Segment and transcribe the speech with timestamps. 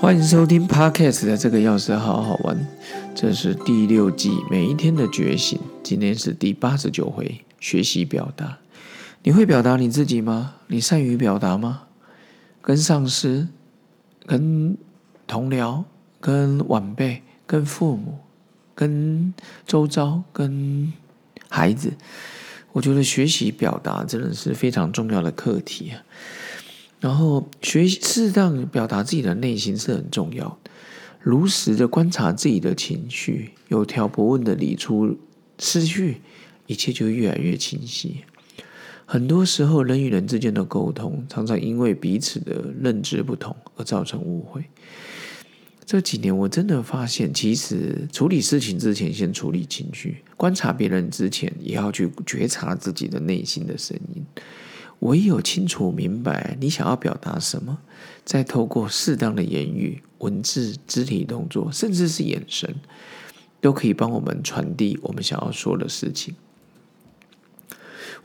[0.00, 2.56] 欢迎收听 Podcast 的这个钥匙好好玩，
[3.16, 8.58] 这是第六季每一天的觉醒，今天是第八十九回，学习表达。
[9.24, 10.54] 你会表达你自己吗？
[10.68, 11.82] 你善于表达吗？
[12.62, 13.48] 跟上司、
[14.24, 14.78] 跟
[15.26, 15.82] 同僚、
[16.20, 18.18] 跟晚辈、跟父母、
[18.76, 19.34] 跟
[19.66, 20.92] 周遭、跟
[21.48, 21.92] 孩子，
[22.70, 26.02] 我觉得学习表达真的是非常重要的课题啊。
[27.00, 30.58] 然后学习适当表达自己的内心是很重要，
[31.20, 35.16] 如实的观察自己的情绪，有条不紊的理出
[35.58, 36.20] 思绪，
[36.66, 38.24] 一切就越来越清晰。
[39.06, 44.64] 很多时候，人与人之间的沟通，常常因为彼此的认知不同而造成误会。
[45.86, 54.22] 这几年，我真的发现，其实处理事情之前，先处理情绪；观察别人之前，也要去觉察自己的内心的声音。
[55.00, 57.78] 唯有清楚明白你想要表达什么，
[58.24, 62.74] 再透过适当的言语、文字、肢体动作，甚至是眼神，
[63.60, 66.34] 都可以帮我们传递我们想要说的事情。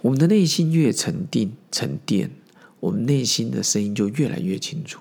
[0.02, 2.32] 我们的内心越沉定、沉淀，
[2.80, 5.00] 我们内心的声音就越来越清楚。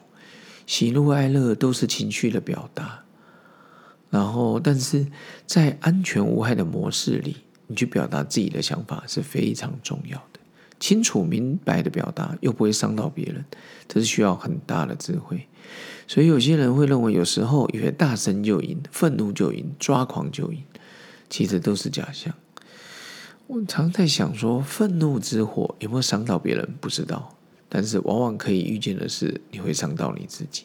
[0.66, 3.02] 喜怒哀乐都是情绪的表达，
[4.10, 5.06] 然后，但是
[5.46, 10.31] 在安全无害的模式里，你去表达自己的想法是非常重要的。
[10.82, 13.44] 清楚明白的表达，又不会伤到别人，
[13.86, 15.46] 这是需要很大的智慧。
[16.08, 20.60] 所以有些人会认为，有时候以为大声就赢，愤怒就赢，抓狂就赢，
[21.30, 22.34] 其实都是假象。
[23.46, 27.32] 我常在想，说愤怒之火有没有伤到别人，不知道。
[27.68, 30.64] 但是往往可以预见的是，你会伤到你自己。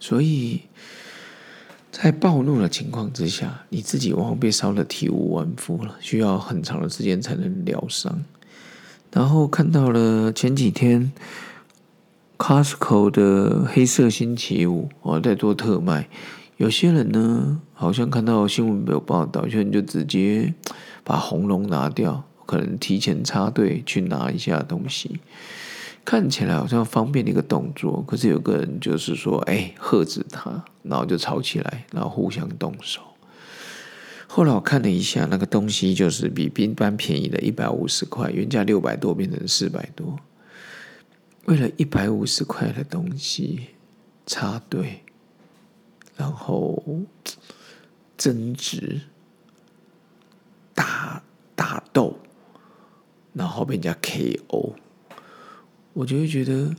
[0.00, 0.62] 所以
[1.92, 8.24] 在暴怒的情况之下，你自己往往被烧得体无完肤了，需要很长的时间才能疗伤。
[9.16, 11.10] 然后看到了前几天
[12.36, 16.06] ，Costco 的黑色星期五哦在做特卖，
[16.58, 20.52] 有些人呢好像看到新闻没有报道，有些人就直接
[21.02, 25.18] 把红龙拿掉，可能提前插队去拿一下东西，
[26.04, 33.00] 看起来好像方便的一个动作，可是有个人就是说，哎，喝止他，然后就吵起来，然后互相动手。
[34.36, 40.20] 后来我看了一下，那个东西就是比冰般便宜的一百五十块，原价六百多变成四百多。
[41.46, 43.68] 为了一百五十块的东西
[44.26, 45.02] 插队，
[46.18, 46.84] 然后
[48.18, 49.00] 争执、
[50.74, 51.22] 打
[51.54, 52.18] 打斗，
[53.32, 54.74] 然后被人家 KO，
[55.94, 56.76] 我就会觉得，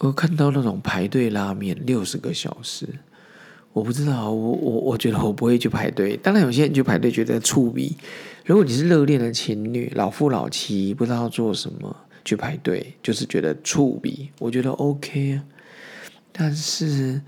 [0.00, 2.98] 我看到那种排队拉面六十个小时。
[3.74, 6.16] 我不知道，我我我觉得我不会去排队。
[6.16, 7.96] 当然，有些人去排队觉得触鼻。
[8.46, 14.30] 如果你是热恋的情侣，老夫老妻，不知道做什么去排队，就是觉得触鼻。
[14.38, 15.44] 我觉得 OK 啊。
[16.30, 17.20] 但是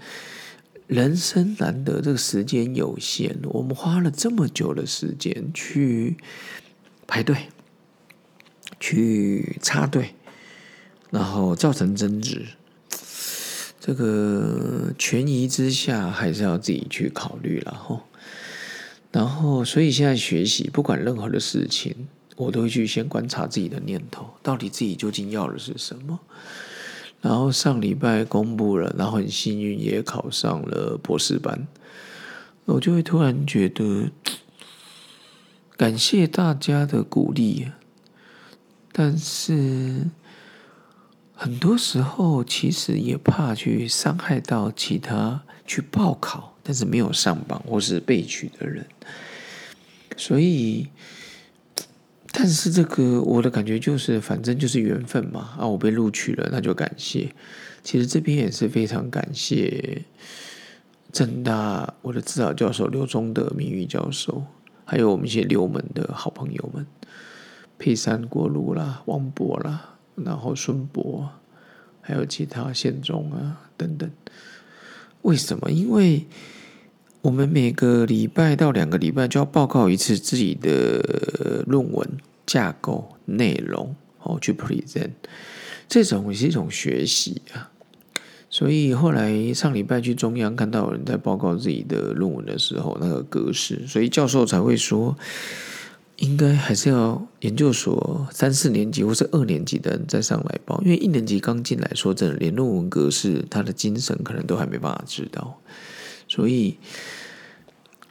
[0.87, 6.17] 人生难得，这个时间有限，我们花了这么久的时间去
[7.09, 7.37] 排队，
[8.79, 10.15] 去插队，
[11.11, 12.47] 然后造成争执。
[13.87, 18.03] 这个权宜之下，还是要自己去考虑了哈。
[19.13, 21.95] 然后，所以现在学习，不管任何的事情，
[22.35, 26.19] 我都会去先观察自己的念头，到底自己究竟要的是什么。
[27.21, 31.69] 然后上礼拜公布了，然后很幸运也考上了博士班，
[32.65, 34.11] 我就会突然觉得，
[35.77, 37.69] 感谢大家的鼓励，
[38.91, 40.09] 但是。
[41.47, 48.85] 很多时候，其实也怕去伤害到其他去报考但是没有上榜或是被取的人，
[50.17, 50.89] 所以，
[52.33, 57.33] 但是这个我的感觉就是，反正就是缘分嘛啊，我被录取了，那就感谢。
[57.85, 60.03] 其实这边也是非常感谢
[61.13, 64.43] 正大我的指导教授刘忠德名誉教授，
[64.85, 66.85] 还有我们一些留门的好朋友们，
[67.79, 69.93] 佩山国路啦，王博啦。
[70.25, 71.29] 然后孙博，
[72.01, 74.11] 还有其他县中啊等等，
[75.23, 75.71] 为什么？
[75.71, 76.25] 因为
[77.21, 82.09] 我们每个礼拜到两个礼拜就要报告一次自己的论文
[82.47, 85.11] 架构内容，哦，去 present，
[85.89, 87.71] 这种也是一种学习啊。
[88.49, 95.17] 所以后来上礼拜去中央看到有人在报告自己的论文的时候，那个格式，所以教授才会说。
[96.17, 105.61] 应该还是要研究所三四年级或是二年级的人再上来报，因为一年级刚进来，说真的，连论文格式他的精神可能都还没办法知道，
[106.27, 106.79] 所以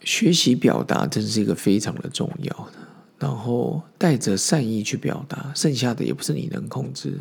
[0.02, 2.74] 学习表达真是一个非常的重要的。
[3.18, 7.18] 然后带着善意去表达，剩下的也不是你能控制。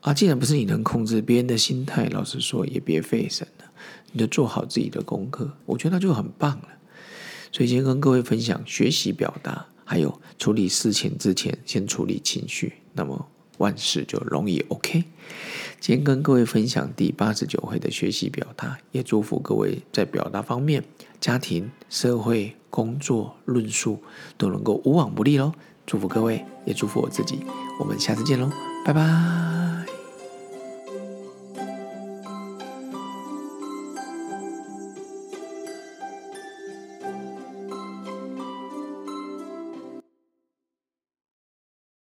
[0.00, 3.64] 啊，既然不是你能控制别人的心态，老实说也别费神了，
[4.10, 6.68] 你就做好自己的功课，我觉得那就很棒了。
[7.52, 13.26] 所以今天跟各位分享学习表达，还有处理事情之前先处理情绪，那么
[13.56, 15.02] 万事就容易 OK。
[15.80, 20.84] 今天跟各位分享第八十九回的学习表达，也祝福各位在表达方面、
[21.18, 24.02] 家庭、社会、工作、论述
[24.36, 25.54] 都能够无往不利喽。
[25.86, 27.40] 祝福各位，也祝福我自己。
[27.80, 28.50] 我们下次见喽，
[28.84, 29.67] 拜拜。